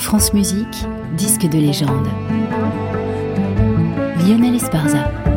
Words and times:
France 0.00 0.32
Musique, 0.32 0.86
disque 1.16 1.46
de 1.46 1.58
légende. 1.58 2.08
Lionel 4.26 4.54
Esparza. 4.54 5.29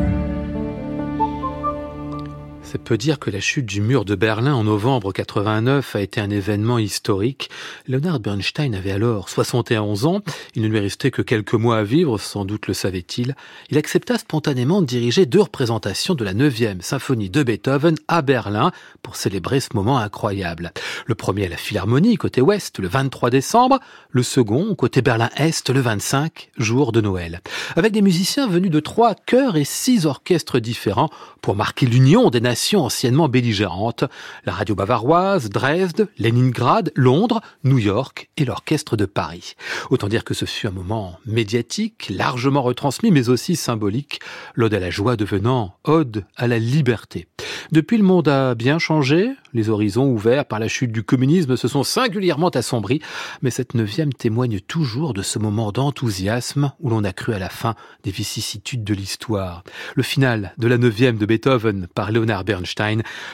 Ça 2.73 2.79
peut 2.79 2.97
dire 2.97 3.19
que 3.19 3.29
la 3.29 3.39
chute 3.39 3.67
du 3.67 3.81
mur 3.81 4.03
de 4.03 4.15
Berlin 4.15 4.55
en 4.55 4.63
novembre 4.63 5.11
89 5.11 5.95
a 5.95 6.01
été 6.01 6.19
un 6.19 6.31
événement 6.31 6.79
historique. 6.79 7.51
Leonard 7.87 8.19
Bernstein 8.19 8.73
avait 8.73 8.89
alors 8.89 9.29
71 9.29 10.07
ans. 10.07 10.21
Il 10.55 10.63
ne 10.63 10.67
lui 10.67 10.79
restait 10.79 11.11
que 11.11 11.21
quelques 11.21 11.53
mois 11.53 11.77
à 11.77 11.83
vivre, 11.83 12.17
sans 12.17 12.45
doute 12.45 12.65
le 12.65 12.73
savait-il. 12.73 13.35
Il 13.69 13.77
accepta 13.77 14.17
spontanément 14.17 14.81
de 14.81 14.87
diriger 14.87 15.27
deux 15.27 15.41
représentations 15.41 16.15
de 16.15 16.23
la 16.23 16.33
9e 16.33 16.81
symphonie 16.81 17.29
de 17.29 17.43
Beethoven 17.43 17.93
à 18.07 18.23
Berlin 18.23 18.71
pour 19.03 19.17
célébrer 19.17 19.59
ce 19.59 19.69
moment 19.75 19.99
incroyable. 19.99 20.71
Le 21.05 21.13
premier 21.13 21.45
à 21.45 21.49
la 21.49 21.57
Philharmonie, 21.57 22.15
côté 22.15 22.41
ouest, 22.41 22.79
le 22.79 22.87
23 22.87 23.29
décembre. 23.29 23.81
Le 24.09 24.23
second, 24.23 24.73
côté 24.73 25.03
Berlin-Est, 25.03 25.69
le 25.69 25.79
25, 25.79 26.49
jour 26.57 26.91
de 26.91 27.01
Noël. 27.01 27.41
Avec 27.75 27.91
des 27.91 28.01
musiciens 28.01 28.47
venus 28.47 28.71
de 28.71 28.79
trois 28.79 29.13
chœurs 29.13 29.57
et 29.57 29.63
six 29.63 30.07
orchestres 30.07 30.59
différents 30.59 31.11
pour 31.43 31.55
marquer 31.55 31.85
l'union 31.85 32.31
des 32.31 32.41
nations 32.41 32.62
anciennement 32.75 33.29
belligérantes, 33.29 34.05
la 34.45 34.53
radio 34.53 34.75
bavaroise, 34.75 35.49
Dresde, 35.49 36.07
Leningrad, 36.17 36.91
Londres, 36.95 37.41
New 37.63 37.77
York 37.77 38.29
et 38.37 38.45
l'orchestre 38.45 38.97
de 38.97 39.05
Paris. 39.05 39.55
Autant 39.89 40.07
dire 40.07 40.23
que 40.23 40.33
ce 40.33 40.45
fut 40.45 40.67
un 40.67 40.71
moment 40.71 41.19
médiatique, 41.25 42.09
largement 42.09 42.61
retransmis, 42.61 43.11
mais 43.11 43.29
aussi 43.29 43.55
symbolique, 43.55 44.19
l'ode 44.55 44.73
à 44.73 44.79
la 44.79 44.89
joie 44.89 45.15
devenant 45.15 45.75
ode 45.83 46.25
à 46.35 46.47
la 46.47 46.59
liberté. 46.59 47.27
Depuis, 47.71 47.97
le 47.97 48.03
monde 48.03 48.27
a 48.27 48.55
bien 48.55 48.79
changé, 48.79 49.29
les 49.53 49.69
horizons 49.69 50.07
ouverts 50.07 50.45
par 50.45 50.59
la 50.59 50.67
chute 50.67 50.91
du 50.91 51.03
communisme 51.03 51.55
se 51.55 51.67
sont 51.67 51.83
singulièrement 51.83 52.49
assombris, 52.49 53.01
mais 53.41 53.51
cette 53.51 53.73
neuvième 53.73 54.13
témoigne 54.13 54.59
toujours 54.59 55.13
de 55.13 55.21
ce 55.21 55.39
moment 55.39 55.71
d'enthousiasme 55.71 56.71
où 56.79 56.89
l'on 56.89 57.03
a 57.03 57.13
cru 57.13 57.33
à 57.33 57.39
la 57.39 57.49
fin 57.49 57.75
des 58.03 58.11
vicissitudes 58.11 58.83
de 58.83 58.93
l'histoire. 58.93 59.63
Le 59.95 60.03
final 60.03 60.53
de 60.57 60.67
la 60.67 60.77
neuvième 60.77 61.17
de 61.17 61.25
Beethoven 61.25 61.87
par 61.93 62.11
Leonard 62.11 62.43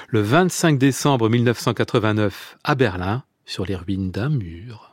Le 0.10 0.22
25 0.22 0.78
décembre 0.78 1.30
1989 1.30 2.58
à 2.64 2.76
Berlin, 2.76 3.24
sur 3.46 3.66
les 3.66 3.76
ruines 3.76 4.12
d'un 4.12 4.30
mur. 4.30 4.89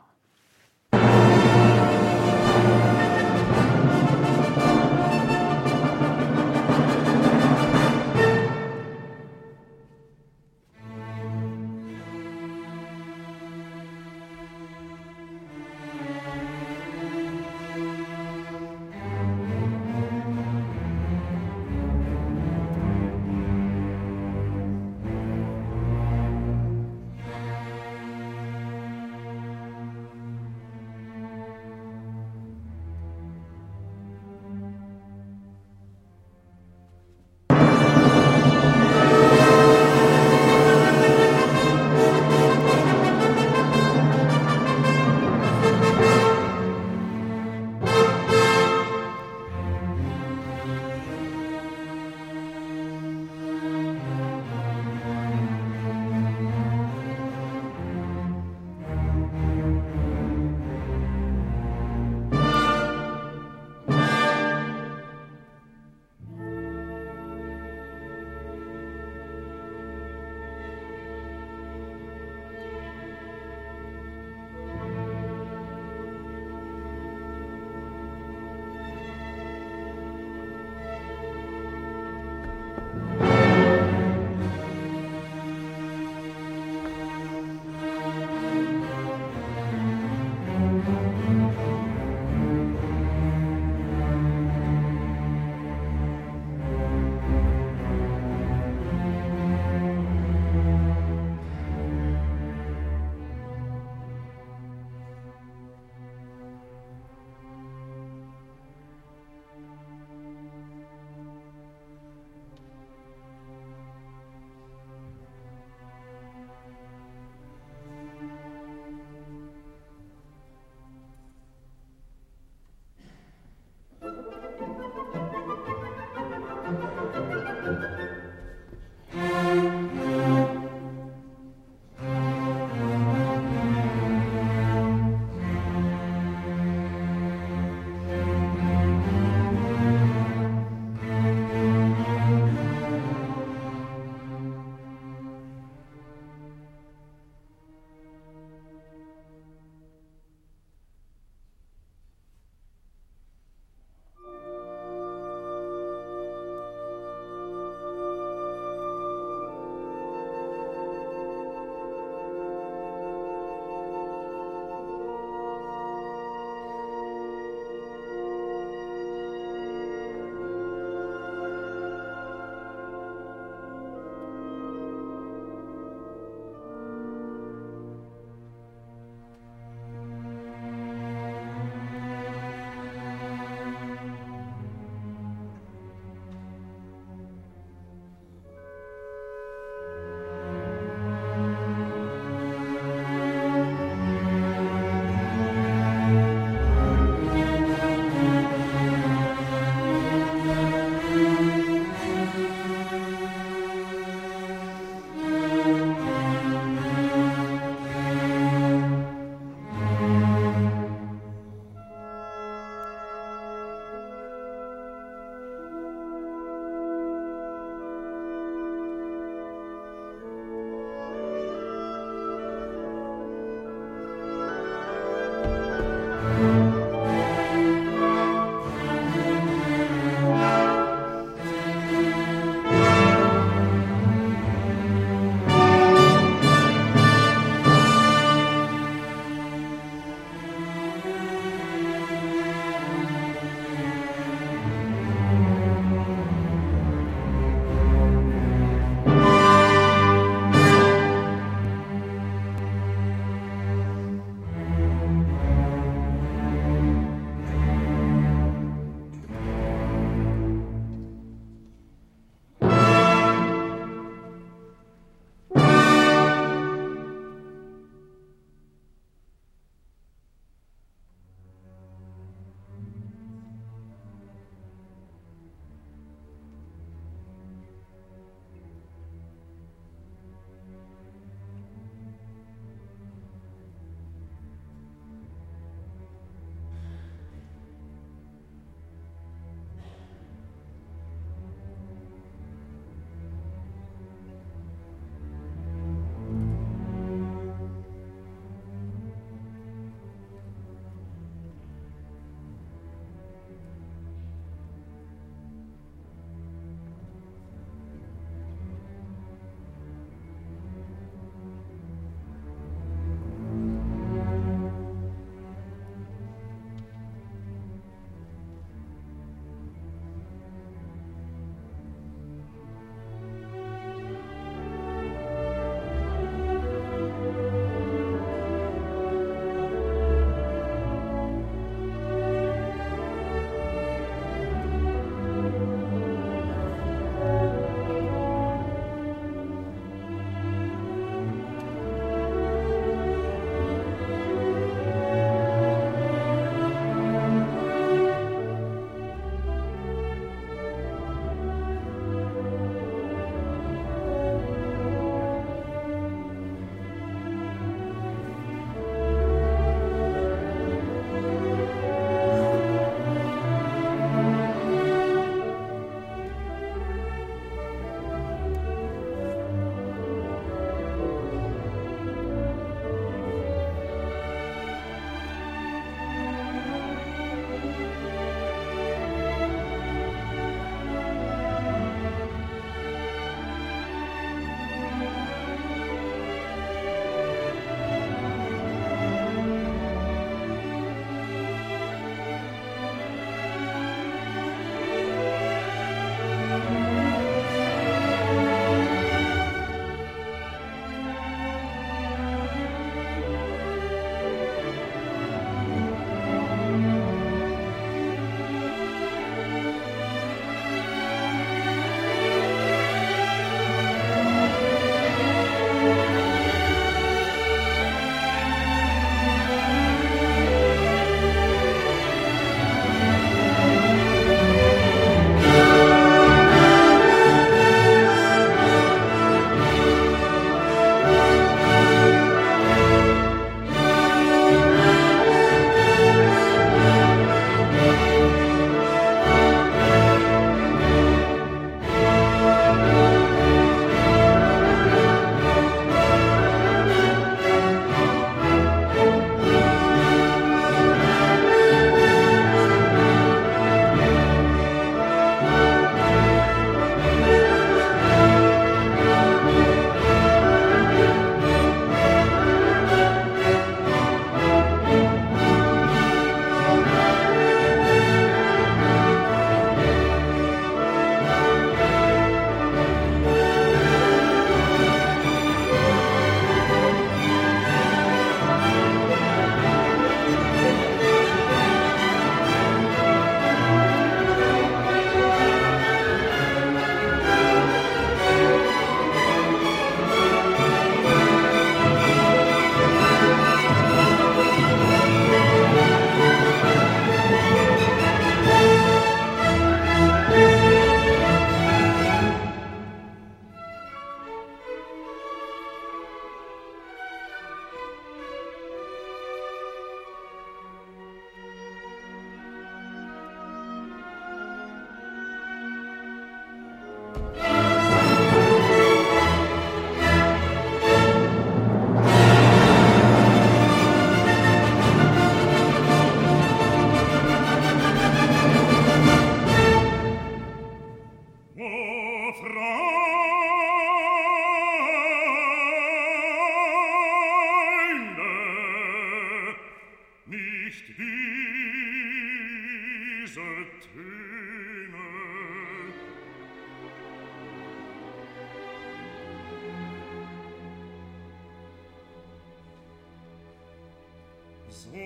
Sonne, 554.69 555.01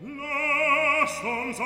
lass 0.00 1.22
uns 1.22 1.60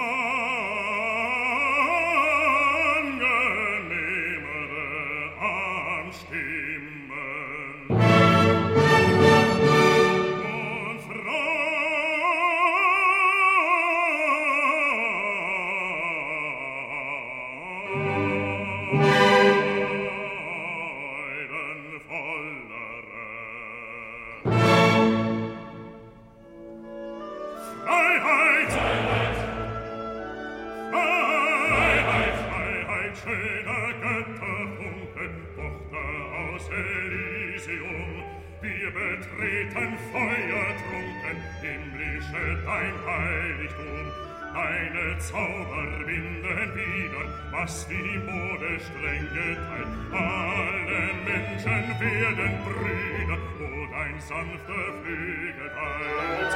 werden 52.00 52.59
brüder 52.64 53.38
und 53.61 53.92
ein 53.92 54.19
sanfter 54.21 54.92
Flügel 55.02 55.71
weit. 55.76 56.52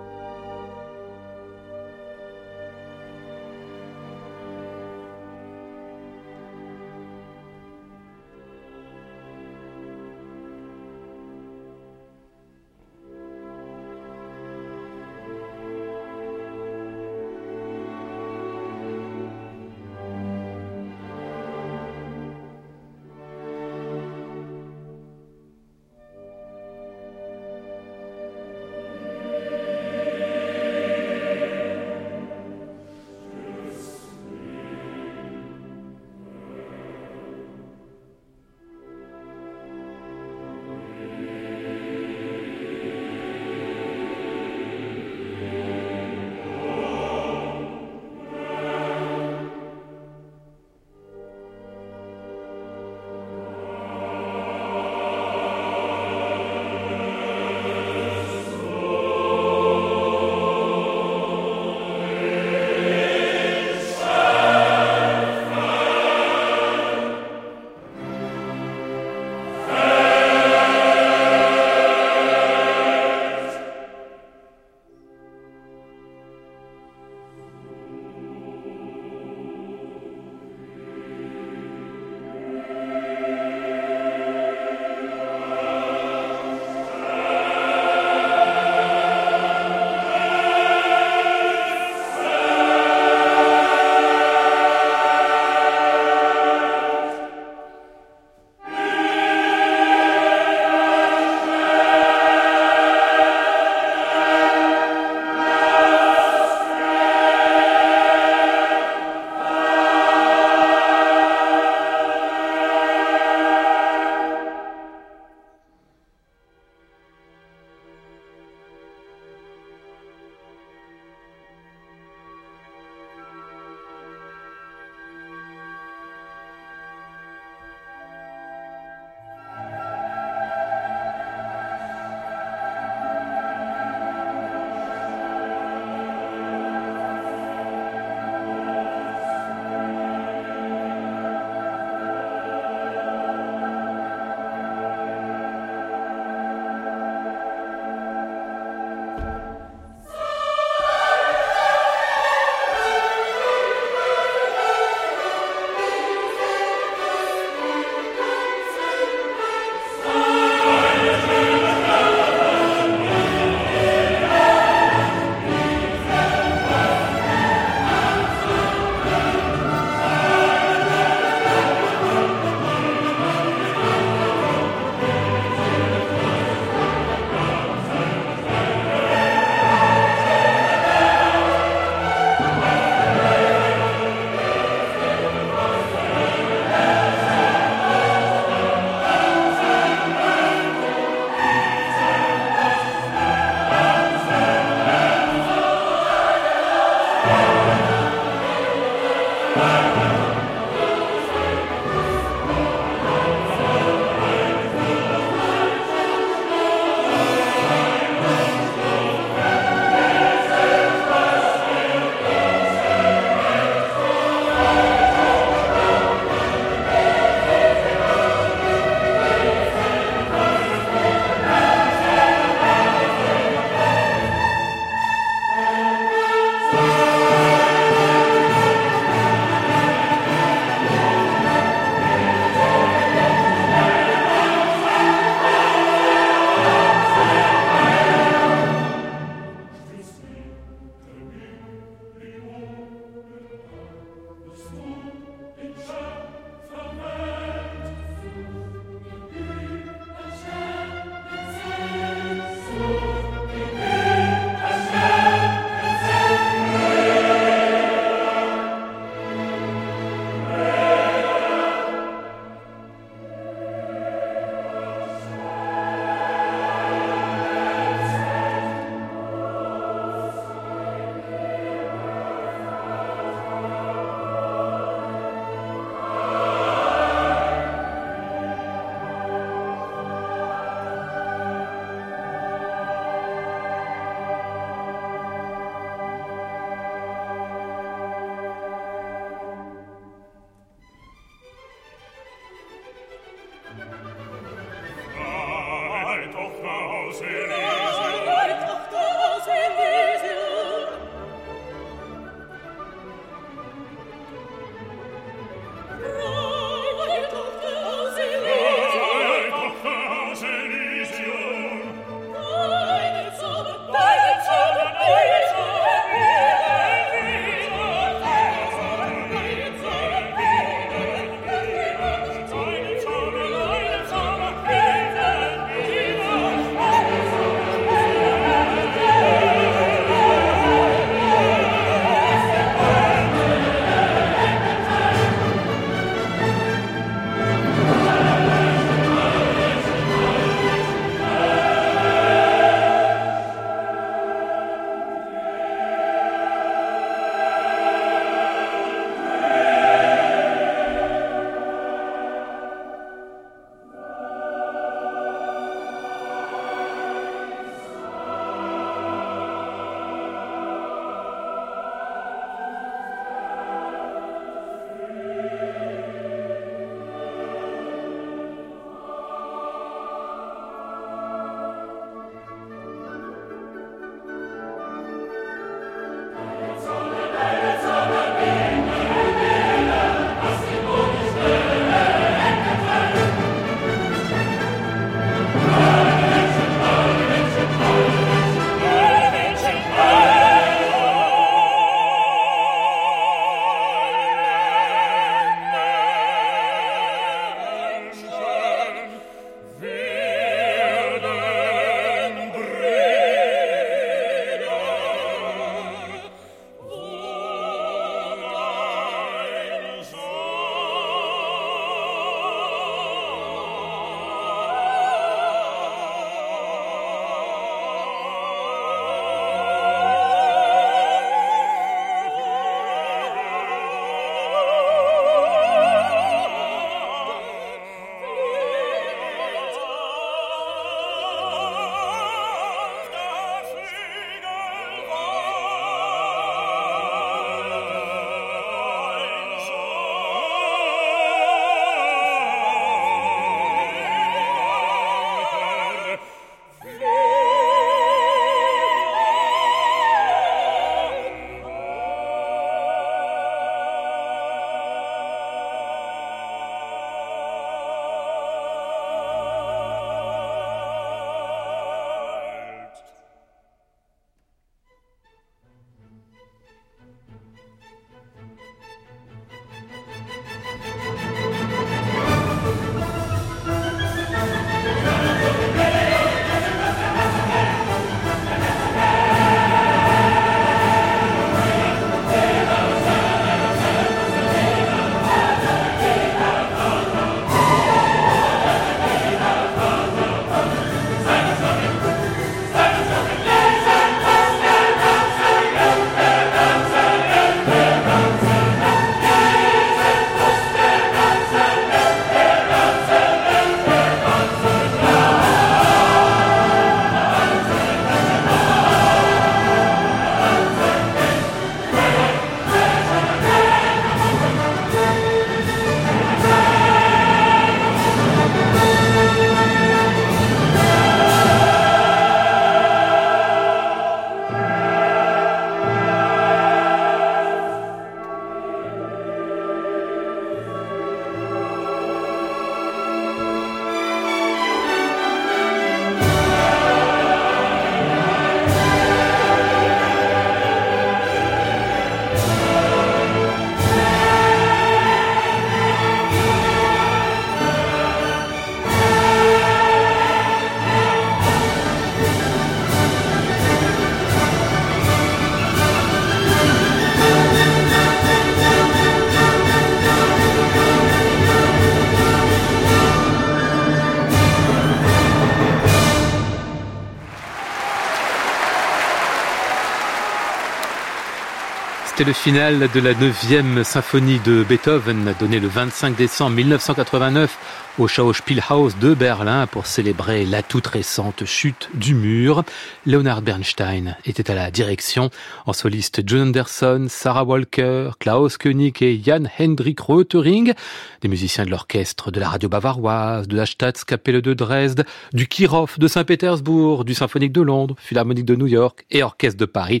C'était 572.16 572.28
le 572.28 572.32
final 572.32 572.88
de 572.94 573.00
la 573.00 573.12
9e 573.12 573.82
symphonie 573.82 574.38
de 574.38 574.62
Beethoven, 574.62 575.34
donnée 575.40 575.58
le 575.58 575.66
25 575.66 576.14
décembre 576.14 576.54
1989 576.54 577.58
au 577.98 578.08
Schauspielhaus 578.08 578.90
de 579.00 579.14
Berlin 579.14 579.66
pour 579.66 579.86
célébrer 579.86 580.44
la 580.44 580.62
toute 580.62 580.86
récente 580.86 581.44
chute 581.44 581.88
du 581.94 582.14
mur. 582.14 582.64
Leonard 583.06 583.42
Bernstein 583.42 584.16
était 584.24 584.50
à 584.50 584.54
la 584.54 584.70
direction, 584.70 585.30
en 585.66 585.72
soliste 585.72 586.22
John 586.26 586.48
Anderson, 586.48 587.06
Sarah 587.08 587.44
Walker, 587.44 588.10
Klaus 588.18 588.56
König 588.58 589.02
et 589.02 589.20
Jan 589.22 589.44
Hendrik 589.58 590.00
Rotering, 590.00 590.72
des 591.20 591.28
musiciens 591.28 591.64
de 591.64 591.70
l'orchestre 591.70 592.30
de 592.30 592.40
la 592.40 592.48
radio 592.48 592.68
bavaroise, 592.68 593.46
de 593.46 593.56
la 593.56 593.66
Staatskapelle 593.66 594.42
de 594.42 594.54
Dresde, 594.54 595.04
du 595.32 595.46
Kirov 595.46 595.98
de 595.98 596.08
Saint-Pétersbourg, 596.08 597.04
du 597.04 597.14
Symphonique 597.14 597.52
de 597.52 597.62
Londres, 597.62 597.94
Philharmonique 597.98 598.46
de 598.46 598.56
New 598.56 598.66
York 598.66 599.04
et 599.10 599.22
Orchestre 599.22 599.58
de 599.58 599.66
Paris, 599.66 600.00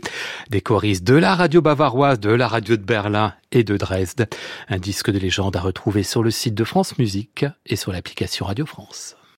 des 0.50 0.60
choristes 0.60 1.04
de 1.04 1.14
la 1.14 1.34
radio 1.34 1.62
bavaroise, 1.62 2.18
de 2.18 2.30
la 2.30 2.48
radio 2.48 2.76
de 2.76 2.82
Berlin 2.82 3.34
et 3.54 3.64
de 3.64 3.76
Dresde. 3.76 4.28
Un 4.68 4.78
disque 4.78 5.10
de 5.10 5.18
légende 5.18 5.56
à 5.56 5.60
retrouver 5.60 6.02
sur 6.02 6.22
le 6.22 6.30
site 6.30 6.54
de 6.54 6.64
France 6.64 6.98
Musique 6.98 7.46
et 7.66 7.76
sur 7.76 7.92
l'application 7.92 8.46
Radio 8.46 8.66
France. 8.66 9.16